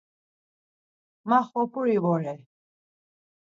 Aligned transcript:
Ma 1.29 1.39
Xopuri 1.49 1.97
vore. 2.05 2.33